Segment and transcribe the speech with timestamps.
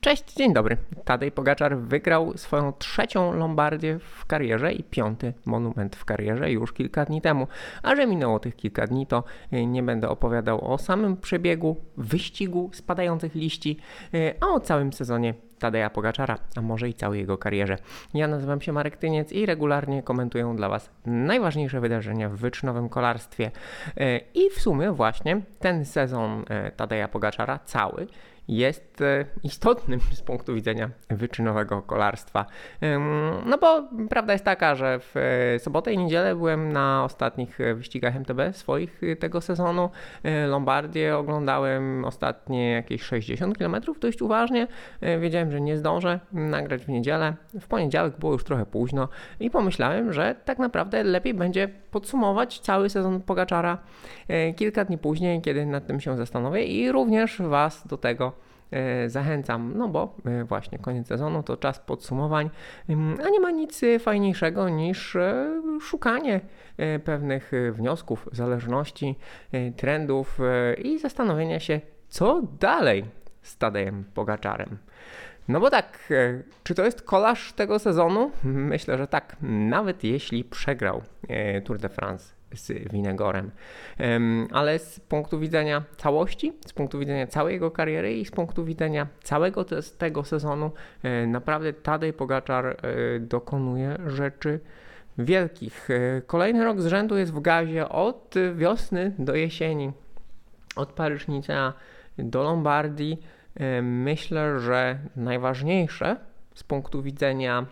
[0.00, 0.76] Cześć, dzień dobry.
[1.04, 7.04] Tadej Pogaczar wygrał swoją trzecią Lombardię w karierze i piąty monument w karierze już kilka
[7.04, 7.46] dni temu.
[7.82, 12.70] A że minęło tych kilka dni, to e, nie będę opowiadał o samym przebiegu, wyścigu
[12.72, 13.76] spadających liści,
[14.14, 17.78] e, a o całym sezonie Tadeja Pogaczara, a może i całej jego karierze.
[18.14, 23.50] Ja nazywam się Marek Tyniec i regularnie komentuję dla Was najważniejsze wydarzenia w wyczynowym kolarstwie.
[23.96, 26.44] E, I w sumie właśnie ten sezon
[26.76, 28.06] Tadeja Pogaczara cały
[28.48, 32.46] jest e, istotnym z punktu widzenia wyczynowego kolarstwa.
[33.46, 37.74] No bo prawda jest taka, że w e, sobotę i niedzielę byłem na ostatnich e,
[37.74, 39.90] wyścigach MTB swoich tego sezonu.
[40.48, 44.66] Lombardię oglądałem ostatnie jakieś 60 km dość uważnie.
[45.20, 47.34] Wiedziałem, że nie zdążę nagrać w niedzielę.
[47.60, 49.08] W poniedziałek było już trochę późno
[49.40, 53.78] i pomyślałem, że tak naprawdę lepiej będzie podsumować cały sezon Pogaczara
[54.56, 58.37] kilka dni później, kiedy nad tym się zastanowię i również Was do tego
[59.06, 62.50] zachęcam, no bo e, właśnie koniec sezonu to czas podsumowań,
[63.24, 65.46] a nie ma nic fajniejszego niż e,
[65.80, 66.40] szukanie
[67.04, 69.18] pewnych wniosków, zależności,
[69.76, 70.38] trendów
[70.84, 73.04] i zastanowienia się, co dalej
[73.42, 74.78] z Tadejem Pogaczarem.
[75.48, 76.12] No bo tak,
[76.64, 78.30] czy to jest kolarz tego sezonu?
[78.44, 81.02] Myślę, że tak, nawet jeśli przegrał
[81.64, 83.50] Tour de France z Winegorem.
[84.52, 89.06] Ale z punktu widzenia całości, z punktu widzenia całej jego kariery i z punktu widzenia
[89.22, 90.70] całego te, tego sezonu,
[91.02, 92.76] e, naprawdę Tadej Pogaczar e,
[93.20, 94.60] dokonuje rzeczy
[95.18, 95.88] wielkich.
[95.90, 99.92] E, kolejny rok z rzędu jest w gazie od wiosny do jesieni,
[100.76, 101.72] od Paryżnica
[102.18, 103.22] do Lombardii.
[103.82, 106.16] Myślę, że najważniejsze
[106.54, 107.66] z punktu widzenia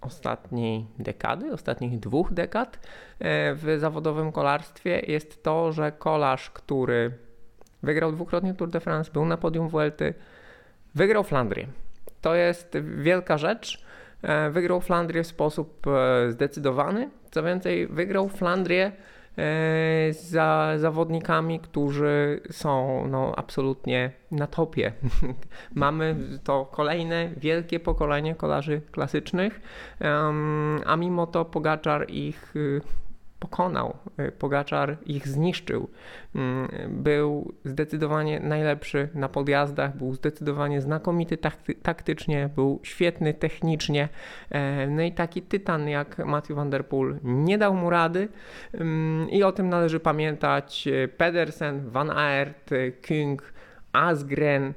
[0.00, 7.10] ostatniej dekady, ostatnich dwóch dekad e, w zawodowym kolarstwie jest to, że kolarz, który
[7.82, 10.14] wygrał dwukrotnie Tour de France, był na podium Vuelty,
[10.94, 11.66] wygrał Flandrię.
[12.20, 13.84] To jest wielka rzecz.
[14.22, 17.10] E, wygrał Flandrię w sposób e, zdecydowany.
[17.30, 18.92] Co więcej, wygrał Flandrię
[20.10, 24.92] za zawodnikami, którzy są no, absolutnie na topie.
[25.74, 29.60] Mamy to kolejne wielkie pokolenie kolarzy klasycznych,
[30.86, 32.80] a mimo to Pogaczar ich y,
[33.40, 33.96] pokonał.
[34.20, 35.88] Y, Pogaczar ich zniszczył.
[36.34, 41.38] Mm, był zdecydowanie najlepszy na podjazdach, był zdecydowanie znakomity
[41.82, 44.08] taktycznie, był świetny technicznie.
[44.50, 48.28] E, no i taki tytan jak Matthew Van Der Poel nie dał mu rady
[48.74, 50.88] mm, i o tym należy pamiętać.
[51.16, 52.70] Pedersen, Van Aert,
[53.08, 53.52] Kung,
[53.92, 54.74] Asgren,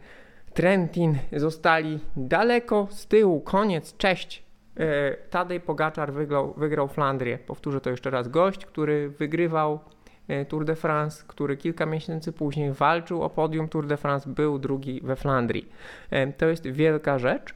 [0.54, 3.42] Trentin zostali daleko z tyłu.
[3.42, 4.43] Koniec, cześć.
[4.78, 7.38] E, Tadej Pogaczar wygrał, wygrał Flandrię.
[7.38, 8.28] Powtórzę to jeszcze raz.
[8.28, 9.80] Gość, który wygrywał
[10.28, 14.60] e, Tour de France, który kilka miesięcy później walczył o podium Tour de France, był
[14.60, 15.70] drugi we Flandrii.
[16.10, 17.54] E, to jest wielka rzecz.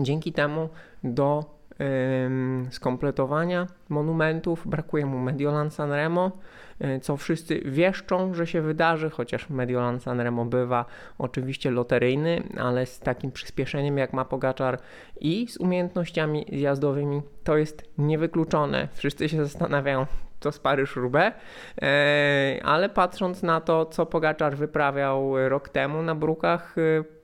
[0.00, 0.68] Dzięki temu
[1.04, 1.44] do
[2.70, 6.30] skompletowania monumentów brakuje mu Mediolan Sanremo,
[7.02, 10.84] co wszyscy wieszczą, że się wydarzy, chociaż Mediolan Sanremo bywa
[11.18, 14.78] oczywiście loteryjny, ale z takim przyspieszeniem jak ma Pogaczar
[15.20, 18.88] i z umiejętnościami jazdowymi to jest niewykluczone.
[18.92, 20.06] Wszyscy się zastanawiają,
[20.40, 21.32] co z Paryż-Roubaix,
[22.64, 26.76] ale patrząc na to, co Pogaczar wyprawiał rok temu na brukach,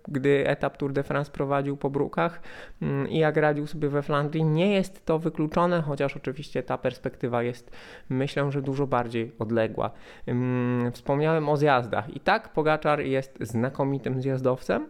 [0.08, 2.40] gdy etap Tour de France prowadził po brukach
[2.82, 4.44] mm, i jak radził sobie we Flandrii.
[4.44, 7.70] Nie jest to wykluczone, chociaż oczywiście ta perspektywa jest
[8.08, 9.90] myślę, że dużo bardziej odległa.
[10.26, 14.86] Mm, wspomniałem o zjazdach i tak Pogaczar jest znakomitym zjazdowcem.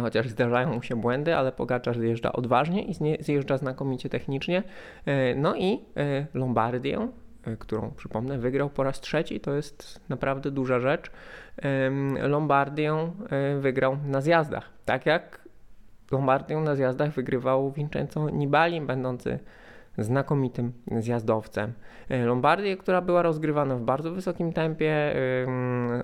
[0.00, 4.62] Chociaż zdarzają mu się błędy, ale Pogaczar zjeżdża odważnie i zjeżdża znakomicie technicznie.
[5.06, 7.08] E, no i e, Lombardię
[7.58, 11.10] którą przypomnę, wygrał po raz trzeci, to jest naprawdę duża rzecz.
[12.20, 12.92] Lombardię
[13.30, 15.46] e, wygrał na zjazdach, tak jak
[16.10, 19.38] Lombardię na zjazdach wygrywał Vincenzo Nibali, będący
[19.98, 21.72] znakomitym zjazdowcem.
[22.08, 25.14] E, Lombardię, która była rozgrywana w bardzo wysokim tempie,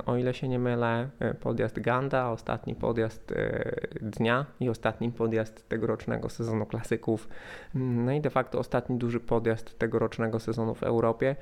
[0.06, 3.70] o ile się nie mylę, e, podjazd Ganda, ostatni podjazd e,
[4.00, 7.28] dnia i ostatni podjazd tegorocznego sezonu klasyków,
[7.74, 11.36] mm, no i de facto ostatni duży podjazd tegorocznego sezonu w Europie.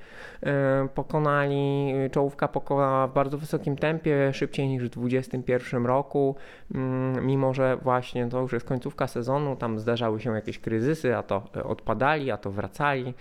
[0.94, 6.36] Pokonali, czołówka pokonała w bardzo wysokim tempie, szybciej niż w 2021 roku,
[6.74, 11.22] mm, mimo że właśnie to już jest końcówka sezonu, tam zdarzały się jakieś kryzysy, a
[11.22, 13.14] to odpadali, a to wracali.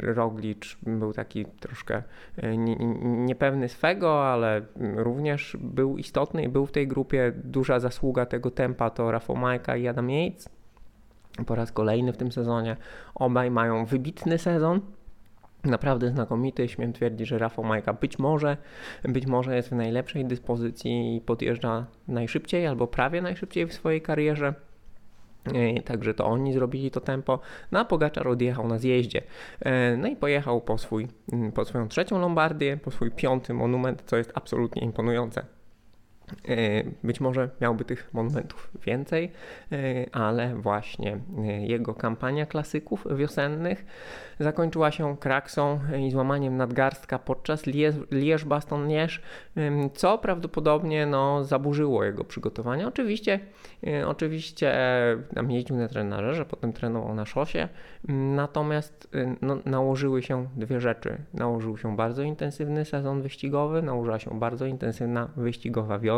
[0.00, 2.02] Roglicz był taki troszkę
[2.36, 4.62] e, niepewny swego, ale
[4.96, 7.32] również był istotny i był w tej grupie.
[7.44, 10.48] Duża zasługa tego tempa to Rafał Majka i Adam Yates.
[11.46, 12.76] Po raz kolejny w tym sezonie
[13.14, 14.80] obaj mają wybitny sezon.
[15.64, 18.56] Naprawdę znakomity, śmiem twierdzić, że Rafał Majka być może,
[19.04, 24.54] być może jest w najlepszej dyspozycji i podjeżdża najszybciej albo prawie najszybciej w swojej karierze.
[25.44, 27.40] E, także to oni zrobili to tempo.
[27.72, 29.22] No a Pogaczar odjechał na zjeździe.
[29.60, 31.08] E, no i pojechał po, swój,
[31.54, 35.57] po swoją trzecią Lombardię, po swój piąty monument, co jest absolutnie imponujące.
[36.48, 39.32] E, być może miałby tych monumentów więcej,
[40.12, 41.18] ale właśnie
[41.60, 43.84] jego kampania klasyków wiosennych
[44.40, 47.62] zakończyła się kraksą i złamaniem nadgarstka podczas
[48.10, 49.18] Liège-Bastogne,
[49.94, 52.88] co prawdopodobnie no, zaburzyło jego przygotowania.
[52.88, 53.40] Oczywiście,
[53.86, 54.74] e, oczywiście
[55.34, 57.68] tam jeździł na trenerze, potem trenował na szosie,
[58.08, 61.16] natomiast e, no, nałożyły się dwie rzeczy.
[61.34, 66.17] Nałożył się bardzo intensywny sezon wyścigowy, nałożyła się bardzo intensywna wyścigowa wiosna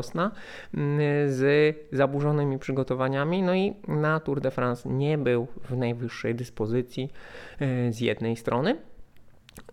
[1.26, 7.11] z zaburzonymi przygotowaniami, no i na Tour de France nie był w najwyższej dyspozycji
[7.61, 8.76] e, z jednej strony.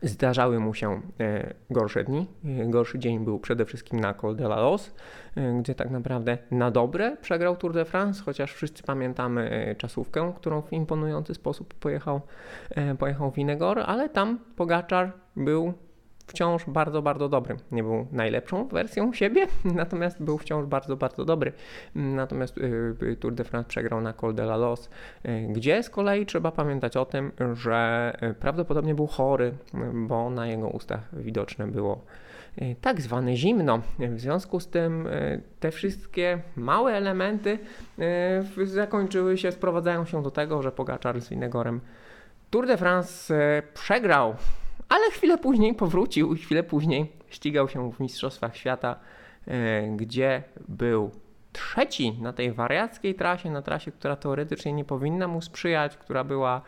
[0.01, 2.27] Zdarzały mu się e, gorsze dni.
[2.45, 4.93] E, gorszy dzień był przede wszystkim na Col de la Los,
[5.59, 10.73] gdzie tak naprawdę na dobre przegrał Tour de France, chociaż wszyscy pamiętamy czasówkę, którą w
[10.73, 12.21] imponujący sposób pojechał,
[12.99, 15.73] pojechał Winegor, ale tam Pogaczar był
[16.27, 17.55] wciąż bardzo, bardzo dobry.
[17.71, 21.53] Nie był najlepszą wersją siebie, natomiast był wciąż bardzo, bardzo dobry.
[21.95, 24.89] Natomiast y, y, Tour de France przegrał na Col de la Los,
[25.25, 29.53] y, gdzie z kolei trzeba pamiętać o tym, że prawdopodobnie był chory,
[29.93, 32.01] bo na jego ustach widoczne było
[32.81, 33.81] tak zwane zimno.
[33.99, 35.07] W związku z tym
[35.59, 37.59] te wszystkie małe elementy
[38.63, 41.81] zakończyły się, sprowadzają się do tego, że Pogaczar z Winegorem
[42.49, 43.33] Tour de France
[43.73, 44.35] przegrał
[44.89, 48.99] ale chwilę później powrócił i chwilę później ścigał się w Mistrzostwach Świata,
[49.47, 51.11] e, gdzie był
[51.53, 56.61] trzeci na tej wariackiej trasie, na trasie, która teoretycznie nie powinna mu sprzyjać, która była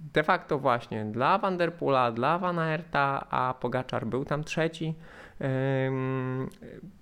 [0.00, 4.94] de facto właśnie dla Vanderpoola, dla Van Aerta, a Pogaczar był tam trzeci.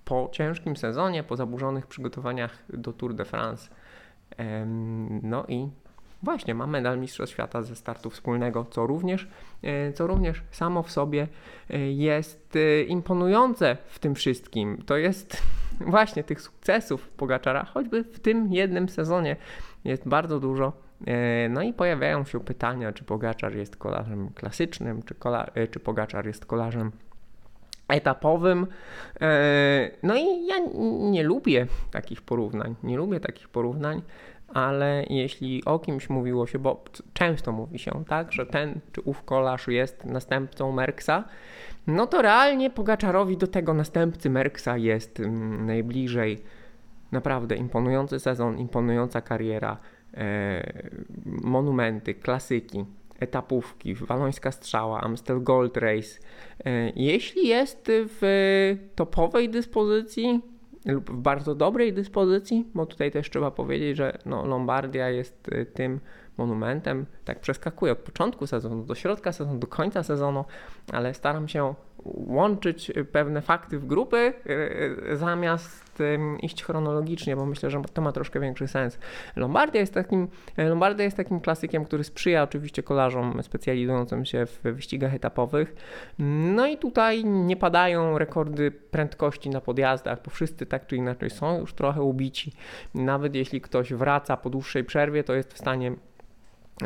[0.05, 3.69] Po ciężkim sezonie, po zaburzonych przygotowaniach do Tour de France.
[5.21, 5.67] No i
[6.23, 9.27] Właśnie, ma medal Mistrzostw Świata ze startu wspólnego, co również,
[9.63, 11.27] e, co również samo w sobie
[11.69, 14.83] e, jest e, imponujące w tym wszystkim.
[14.85, 15.43] To jest
[15.95, 19.35] właśnie tych sukcesów Pogaczara, choćby w tym jednym sezonie
[19.83, 20.73] jest bardzo dużo.
[21.49, 26.45] No i pojawiają się pytania, czy Pogaczar jest kolarzem klasycznym, czy, kola, czy Pogaczar jest
[26.45, 26.91] kolarzem
[27.87, 28.67] etapowym.
[30.03, 30.55] No i ja
[31.11, 32.75] nie lubię takich porównań.
[32.83, 34.01] Nie lubię takich porównań
[34.47, 36.83] ale jeśli o kimś mówiło się, bo
[37.13, 41.23] często mówi się tak, że ten czy ów kolarz jest następcą Merksa,
[41.87, 46.37] no to realnie Pogaczarowi do tego następcy Merksa jest mm, najbliżej.
[47.11, 49.77] Naprawdę imponujący sezon, imponująca kariera,
[50.13, 50.83] e,
[51.25, 52.85] monumenty, klasyki,
[53.19, 56.19] etapówki, walońska strzała, Amstel Gold Race.
[56.65, 60.41] E, jeśli jest w topowej dyspozycji,
[60.87, 65.65] lub w bardzo dobrej dyspozycji, bo tutaj też trzeba powiedzieć, że no, Lombardia jest y,
[65.65, 65.99] tym
[66.37, 70.45] monumentem, tak przeskakuje od początku sezonu do środka sezonu, do końca sezonu,
[70.91, 71.73] ale staram się
[72.13, 74.51] łączyć pewne fakty w grupy y,
[75.11, 75.87] y, zamiast
[76.41, 78.99] iść chronologicznie, bo myślę, że to ma troszkę większy sens.
[79.35, 80.27] Lombardia jest takim,
[80.57, 85.75] Lombardia jest takim klasykiem, który sprzyja oczywiście kolarzom specjalizującym się w wyścigach etapowych.
[86.55, 91.59] No i tutaj nie padają rekordy prędkości na podjazdach, bo wszyscy tak czy inaczej są
[91.59, 92.51] już trochę ubici.
[92.93, 95.91] Nawet jeśli ktoś wraca po dłuższej przerwie, to jest w stanie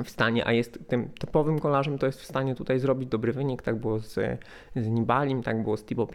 [0.04, 3.62] w stanie, a jest tym topowym kolarzem, to jest w stanie tutaj zrobić dobry wynik.
[3.62, 4.20] Tak było z,
[4.76, 6.12] z Nibalim, tak było z Thibaut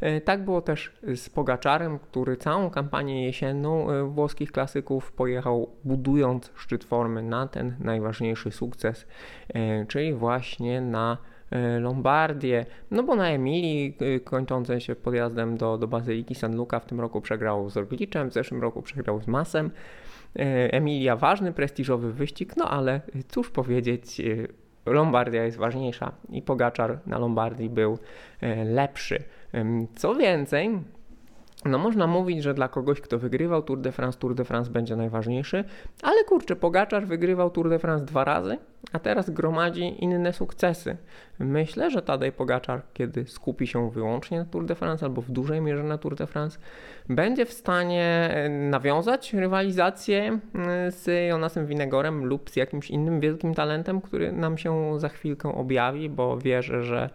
[0.00, 6.50] e, tak było też z Pogaczarem, który całą kampanię jesienną e, włoskich klasyków pojechał budując
[6.56, 9.06] szczyt formy na ten najważniejszy sukces,
[9.48, 11.18] e, czyli właśnie na
[11.80, 17.00] Lombardię, no bo na Emilii kończącej się podjazdem do, do Bazyliki San Luca w tym
[17.00, 19.70] roku przegrał z Orgliczem, w zeszłym roku przegrał z Masem.
[20.36, 24.24] E, Emilia ważny, prestiżowy wyścig, no ale cóż powiedzieć, e,
[24.92, 27.98] Lombardia jest ważniejsza i Pogaczar na Lombardii był
[28.40, 29.22] e, lepszy.
[29.96, 30.70] Co więcej,
[31.68, 34.96] no można mówić, że dla kogoś, kto wygrywał Tour de France, Tour de France będzie
[34.96, 35.64] najważniejszy,
[36.02, 38.58] ale kurczę, Pogaczar wygrywał Tour de France dwa razy,
[38.92, 40.96] a teraz gromadzi inne sukcesy.
[41.38, 45.60] Myślę, że Tadej Pogaczar, kiedy skupi się wyłącznie na Tour de France albo w dużej
[45.60, 46.58] mierze na Tour de France,
[47.08, 53.54] będzie w stanie e, nawiązać rywalizację e, z Jonasem Winegorem lub z jakimś innym wielkim
[53.54, 57.10] talentem, który nam się za chwilkę objawi, bo wierzę, że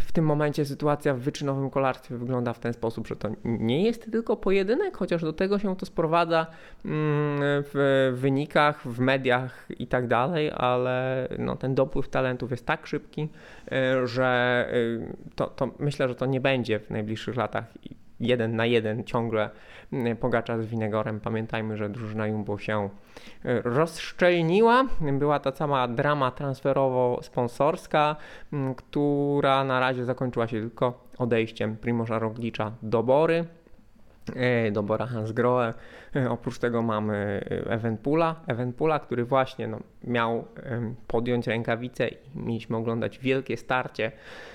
[0.00, 4.12] w tym momencie sytuacja w wyczynowym kolarstwie wygląda w ten sposób, że to nie jest
[4.12, 6.46] tylko pojedynek, chociaż do tego się to sprowadza
[6.84, 12.86] mm, w wynikach, w mediach i tak dalej, ale no, ten dopływ talentów jest tak
[12.86, 13.28] szybki,
[13.72, 17.64] e, że e, to, to myślę, że to nie będzie w najbliższych latach
[18.20, 19.50] jeden na jeden ciągle
[19.92, 21.20] mm, Pogacza z Winegorem.
[21.20, 22.88] Pamiętajmy, że drużyna Jumbo się
[23.44, 24.84] e, rozszczelniła.
[25.12, 28.16] Była ta cała drama transferowo-sponsorska,
[28.52, 33.44] mm, która na razie zakończyła się tylko odejściem Primoża Roglicza do Bory
[34.72, 35.74] do Bora Hansgrohe.
[36.16, 40.44] E, oprócz tego mamy Evenpula, Evenpula, który właśnie no, miał
[41.06, 44.12] podjąć rękawice i mieliśmy oglądać wielkie starcie.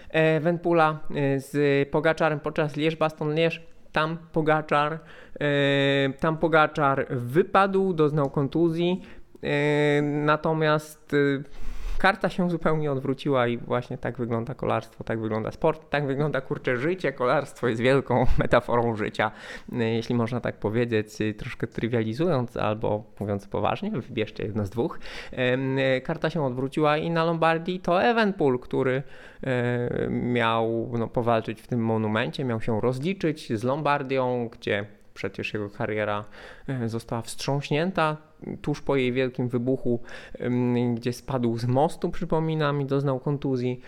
[0.09, 0.99] Evenpula
[1.37, 3.61] z Pogaczarem podczas Lierz-Baston-Lierz
[3.95, 4.99] tam Pogaczar,
[5.39, 9.01] e, tam Pogaczar wypadł, doznał kontuzji,
[9.43, 11.43] e, natomiast e,
[11.97, 16.77] karta się zupełnie odwróciła i właśnie tak wygląda kolarstwo, tak wygląda sport, tak wygląda kurcze
[16.77, 17.13] życie.
[17.13, 19.31] Kolarstwo jest wielką metaforą życia,
[19.71, 24.99] jeśli można tak powiedzieć, troszkę trywializując albo mówiąc poważnie, wybierzcie jedno z dwóch.
[26.03, 29.03] Karta się odwróciła i na Lombardii to Evenpool, który
[30.09, 36.25] miał no, powalczyć w tym monumencie, miał się rozliczyć z Lombardią, gdzie przecież jego kariera
[36.67, 38.17] e, została wstrząśnięta
[38.61, 39.99] tuż po jej wielkim wybuchu,
[40.95, 43.81] gdzie spadł z mostu, przypominam, i doznał kontuzji,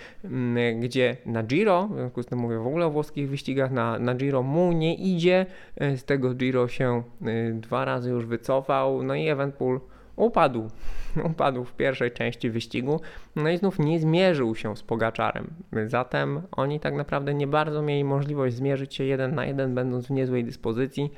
[0.80, 4.16] gdzie na Giro, w związku z tym mówię w ogóle o włoskich wyścigach, na, na
[4.16, 9.16] Giro mu nie idzie, e, z tego Giro się e, dwa razy już wycofał, no
[9.16, 9.80] i Evenpool
[10.18, 10.70] upadł.
[11.32, 13.02] Upadł w pierwszej części wyścigu,
[13.36, 15.54] no i znów nie zmierzył się z Pogaczarem.
[15.86, 20.12] Zatem oni tak naprawdę nie bardzo mieli możliwość zmierzyć się jeden na jeden, będąc w
[20.12, 21.12] niezłej dyspozycji.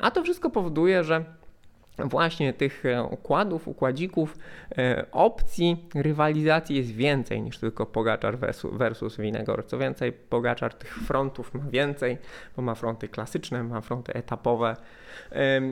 [0.00, 1.24] A to wszystko powoduje, że
[1.98, 4.36] właśnie tych układów, układzików,
[4.78, 9.66] e, opcji rywalizacji jest więcej niż tylko Pogaczar versus, versus Winegor.
[9.66, 12.18] Co więcej, Pogaczar tych frontów ma więcej,
[12.56, 14.76] bo ma fronty klasyczne, ma fronty etapowe.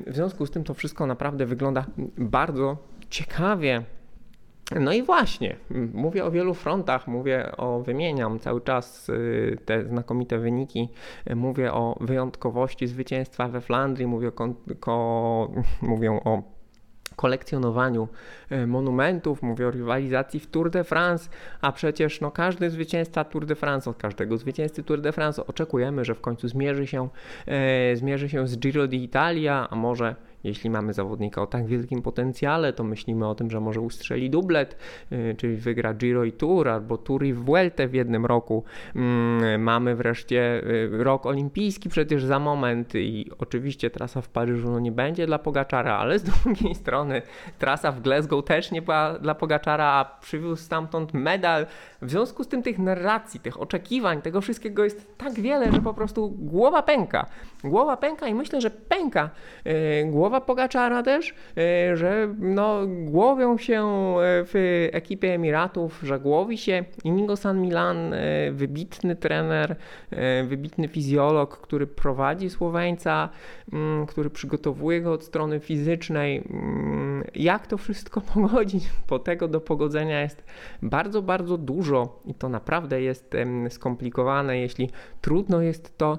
[0.07, 1.87] W związku z tym to wszystko naprawdę wygląda
[2.19, 2.77] bardzo
[3.11, 3.83] ciekawie.
[4.81, 5.57] No i właśnie,
[5.95, 10.89] mówię o wielu frontach, mówię o, wymieniam cały czas y, te znakomite wyniki,
[11.37, 14.33] mówię o wyjątkowości zwycięstwa we Flandrii, mówię o,
[14.81, 15.51] ko,
[15.83, 16.43] mówię o
[17.17, 18.09] kolekcjonowaniu
[18.51, 21.31] e, monumentów, mówię o rywalizacji w Tour de France,
[21.61, 26.05] a przecież no, każdy zwycięzca Tour de France, od każdego zwycięzcy Tour de France oczekujemy,
[26.05, 27.09] że w końcu zmierzy się,
[27.47, 32.73] e, zmierzy się z Giro d'Italia, a może jeśli mamy zawodnika o tak wielkim potencjale,
[32.73, 34.77] to myślimy o tym, że może ustrzeli dublet,
[35.13, 38.65] y, czyli wygra Giro i Tour, albo Tour i Vuelta w jednym roku.
[38.97, 44.81] Mm, mamy wreszcie y, rok olimpijski przecież za moment i oczywiście trasa w Paryżu no
[44.81, 47.23] nie będzie dla Pogaczara, ale z drugiej strony
[47.59, 51.67] trasa w Glasgow też nie była dla Pogaczara, a przywiózł stamtąd medal.
[52.03, 55.95] W związku z tym tych narracji, tych oczekiwań, tego wszystkiego jest tak wiele, że po
[55.95, 57.27] prostu głowa pęka.
[57.65, 59.31] Głowa pęka i myślę, że pęka
[59.67, 66.21] y, głowa słowa Pogaczara też, e, że no, głowią się e, w ekipie Emiratów, że
[66.21, 69.77] głowi się Inigo San Milan, e, wybitny trener,
[70.45, 73.29] wybitny fizjolog, który prowadzi Słoweńca,
[73.73, 76.43] mm, który przygotowuje go od strony fizycznej.
[76.51, 78.85] Mm, jak to wszystko pogodzić?
[79.09, 80.45] Bo tego do pogodzenia jest
[80.83, 83.37] bardzo, bardzo dużo i to naprawdę jest
[83.69, 86.19] skomplikowane, jeśli trudno jest to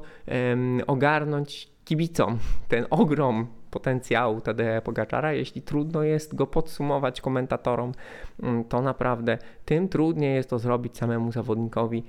[0.87, 2.37] ogarnąć kibicom.
[2.67, 7.91] Ten ogrom potencjału Tadeja Pogaczara, jeśli trudno jest go podsumować komentatorom,
[8.43, 12.03] mm, to naprawdę tym trudniej jest to zrobić samemu zawodnikowi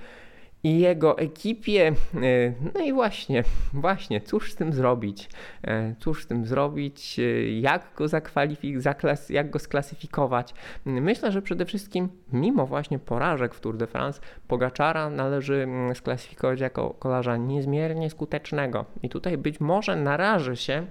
[0.64, 1.88] i jego ekipie.
[1.88, 5.28] E, no i właśnie, właśnie, cóż z tym zrobić?
[5.64, 7.18] E, cóż z tym zrobić?
[7.18, 7.23] E,
[7.61, 10.54] jak go zaklas- jak go sklasyfikować?
[10.85, 16.61] Myślę, że przede wszystkim, mimo właśnie porażek w Tour de France, Pogaczara należy mm, sklasyfikować
[16.61, 18.85] jako kolarza niezmiernie skutecznego.
[19.02, 20.87] I tutaj być może naraży się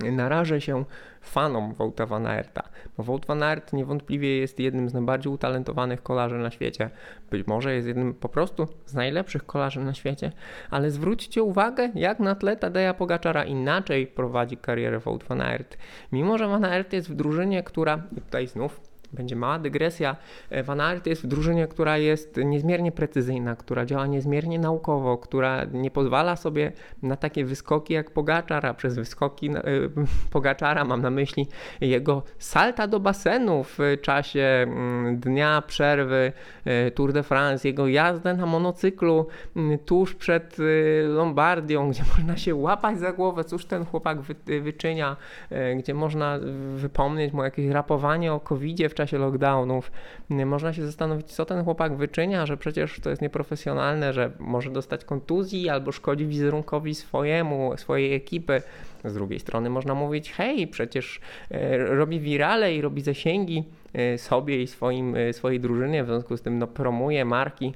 [0.00, 0.84] narażę się
[1.20, 2.62] fanom Wouta van Aerta,
[2.96, 6.90] bo Wout van Aert niewątpliwie jest jednym z najbardziej utalentowanych kolarzy na świecie.
[7.30, 10.32] Być może jest jednym po prostu z najlepszych kolarzy na świecie,
[10.70, 15.76] ale zwróćcie uwagę, jak na tle Tadeja Pogaczara inaczej prowadzi karierę Wout van Aert.
[16.12, 20.16] Mimo, że van Aert jest w drużynie, która, tutaj znów będzie mała dygresja.
[20.50, 25.64] E, Van Aert jest w drużynie, która jest niezmiernie precyzyjna, która działa niezmiernie naukowo, która
[25.64, 29.90] nie pozwala sobie na takie wyskoki jak Pogaczar, a przez wyskoki y,
[30.30, 31.48] Pogaczara mam na myśli
[31.80, 36.32] jego salta do basenu w czasie mm, dnia przerwy
[36.66, 39.26] y, Tour de France, jego jazdę na monocyklu
[39.56, 40.56] y, tuż przed
[41.08, 45.16] Lombardią, gdzie można się łapać za głowę, cóż ten chłopak wy, wyczynia,
[45.76, 46.38] gdzie można
[46.76, 49.92] wypomnieć mu jakieś rapowanie o covid w czasie czasie lockdownów.
[50.30, 55.04] Można się zastanowić, co ten chłopak wyczynia, że przecież to jest nieprofesjonalne, że może dostać
[55.04, 58.62] kontuzji albo szkodzi wizerunkowi swojemu, swojej ekipy.
[59.04, 64.62] Z drugiej strony można mówić, hej, przecież e, robi wirale i robi zasięgi e, sobie
[64.62, 67.74] i swoim, e, swojej drużynie, w związku z tym no, promuje marki,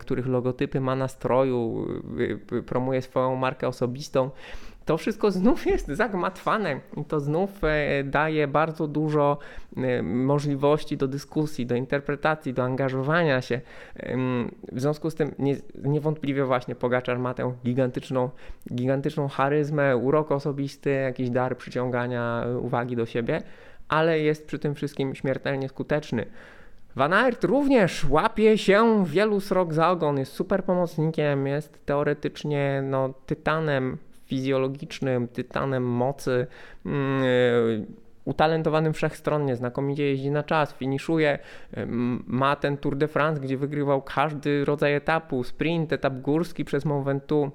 [0.00, 1.86] których logotypy ma na stroju,
[2.66, 4.30] promuje swoją markę osobistą
[4.86, 7.50] to wszystko znów jest zagmatwane i to znów
[8.04, 9.38] daje bardzo dużo
[10.02, 13.60] możliwości do dyskusji, do interpretacji, do angażowania się.
[14.72, 15.34] W związku z tym
[15.84, 18.30] niewątpliwie właśnie Pogaczar ma tę gigantyczną,
[18.74, 23.42] gigantyczną charyzmę, urok osobisty, jakiś dar przyciągania uwagi do siebie,
[23.88, 26.26] ale jest przy tym wszystkim śmiertelnie skuteczny.
[26.96, 33.14] Van Aert również łapie się wielu srok za ogon, jest super pomocnikiem, jest teoretycznie no,
[33.26, 36.46] tytanem fizjologicznym, tytanem mocy,
[36.84, 37.86] yy,
[38.26, 41.38] utalentowanym wszechstronnie, znakomicie jeździ na czas, finiszuje,
[42.26, 47.04] ma ten Tour de France, gdzie wygrywał każdy rodzaj etapu, sprint, etap górski przez Mont
[47.04, 47.52] Ventoux,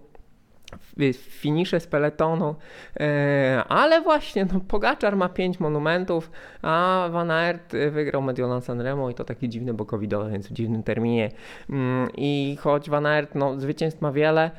[1.14, 2.56] finisze z peletonu,
[3.00, 9.14] e, ale właśnie no, Pogaczar ma 5 monumentów, a Van Aert wygrał Mediolan Sanremo i
[9.14, 11.32] to taki dziwny, bo covidowy, więc w dziwnym terminie.
[11.70, 14.52] Mm, i choć Van Aert no, zwycięstw ma wiele,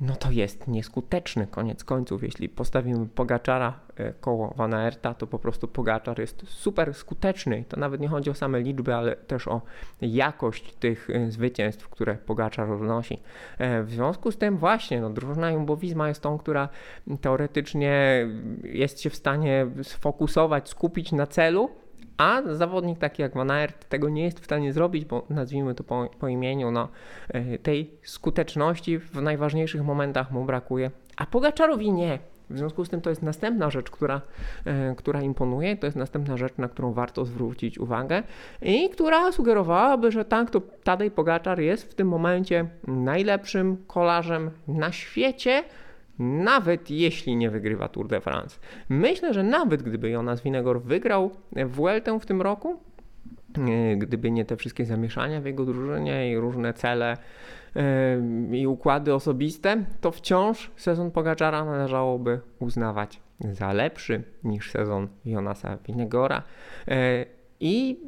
[0.00, 2.22] no to jest nieskuteczny koniec końców.
[2.22, 7.64] Jeśli postawimy Pogaczara e, koło Van Aerta, to po prostu Pogaczar jest super skuteczny.
[7.68, 9.60] To nawet nie chodzi o same liczby, ale też o
[10.00, 13.20] jakość tych e, zwycięstw, które Pogaczar odnosi.
[13.58, 16.68] E, w związku z tym właśnie no, drużyna Jumbowizma jest tą, która
[17.20, 18.26] teoretycznie
[18.62, 21.70] jest się w stanie sfokusować, skupić na celu,
[22.18, 25.84] a zawodnik taki jak Van Aert tego nie jest w stanie zrobić, bo nazwijmy to
[25.84, 26.88] po, po imieniu, no,
[27.28, 32.18] e, tej skuteczności w najważniejszych momentach mu brakuje, a Pogaczarowi nie.
[32.50, 34.20] W związku z tym to jest następna rzecz, która,
[34.64, 38.22] e, która imponuje, to jest następna rzecz, na którą warto zwrócić uwagę
[38.62, 44.92] i która sugerowałaby, że tak, to Tadej Pogaczar jest w tym momencie najlepszym kolarzem na
[44.92, 45.64] świecie,
[46.18, 48.58] nawet jeśli nie wygrywa Tour de France.
[48.88, 51.30] Myślę, że nawet gdyby Jonas Winegor wygrał
[51.66, 52.80] Vueltę w tym roku,
[53.58, 57.16] e, gdyby nie te wszystkie zamieszania w jego drużynie i różne cele
[57.76, 57.86] e,
[58.52, 66.42] i układy osobiste, to wciąż sezon Pogaczara należałoby uznawać za lepszy niż sezon Jonasa Winegora.
[67.60, 67.98] E, i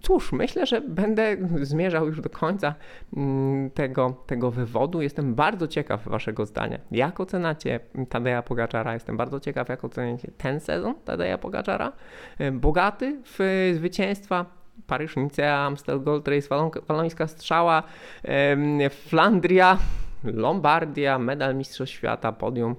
[0.00, 2.74] cóż, myślę, że będę zmierzał już do końca
[3.16, 5.02] mm, tego, tego wywodu.
[5.02, 6.78] Jestem bardzo ciekaw Waszego zdania.
[6.90, 8.94] Jak oceniacie Tadeja Pogaczara?
[8.94, 11.92] Jestem bardzo ciekaw, jak oceniacie ten sezon Tadeja Pogaczara.
[12.52, 14.44] Bogaty w zwycięstwa
[14.86, 16.48] Paryż, Nicea, Amstel Gold Race,
[16.88, 17.82] Walońska Strzała,
[18.90, 19.78] Flandria,
[20.24, 22.76] Lombardia, medal Mistrzostw Świata, podium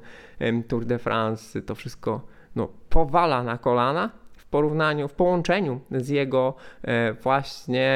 [0.67, 1.61] Tour de France.
[1.61, 2.21] To wszystko
[2.55, 4.18] no, powala na kolana
[4.49, 7.89] porównaniu, w połączeniu z jego e, właśnie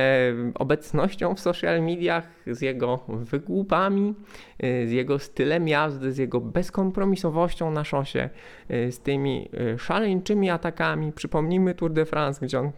[0.55, 4.15] obecnością w social mediach, z jego wygłupami,
[4.59, 8.29] e, z jego stylem jazdy, z jego bezkompromisowością na szosie,
[8.69, 11.11] e, z tymi szaleńczymi atakami.
[11.11, 12.71] Przypomnijmy Tour de France, gdzie on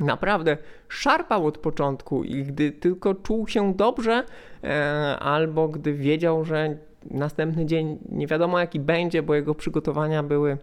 [0.00, 0.56] naprawdę
[0.88, 4.24] szarpał od początku i gdy tylko czuł się dobrze,
[5.20, 6.76] albo gdy wiedział, że
[7.10, 10.58] następny dzień nie wiadomo jaki będzie, bo jego przygotowania były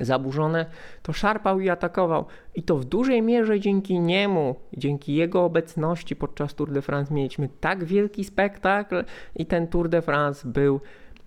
[0.00, 0.66] zaburzone,
[1.02, 2.24] to szarpał i atakował.
[2.54, 7.48] I to w dużej mierze dzięki niemu, dzięki jego obecności podczas Tour de France mieliśmy
[7.60, 9.04] tak wielki spektakl
[9.36, 10.80] i ten Tour de France był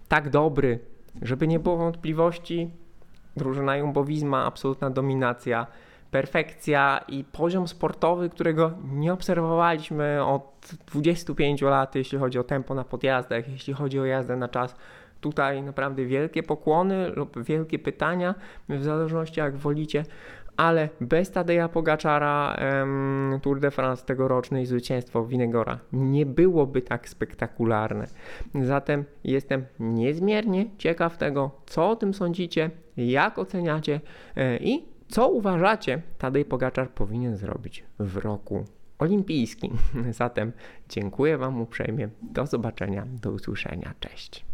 [0.08, 0.80] tak dobry,
[1.21, 2.69] żeby nie było wątpliwości.
[3.38, 5.67] Drużyna Jumbowizma, absolutna dominacja,
[6.12, 12.84] perfekcja i poziom sportowy, którego nie obserwowaliśmy od 25 lat, jeśli chodzi o tempo na
[12.84, 14.76] podjazdach, jeśli chodzi o jazdę na czas
[15.23, 18.36] tutaj naprawdę wielkie pokłony lub wielkie pytania,
[18.69, 20.05] w zależności jak wolicie,
[20.57, 22.57] ale bez Tadeja Pogaczara
[23.41, 28.07] Tour de France tegoroczne i zwycięstwo Winegora nie byłoby tak spektakularne.
[28.62, 34.01] Zatem jestem niezmiernie ciekaw tego, co o tym sądzicie, jak oceniacie
[34.36, 38.65] e, i co uważacie Tadej Pogaczar powinien zrobić w roku
[38.99, 39.77] olimpijskim.
[40.21, 40.51] Zatem
[40.89, 42.09] dziękuję Wam uprzejmie.
[42.21, 43.93] Do zobaczenia, do usłyszenia.
[43.99, 44.53] Cześć.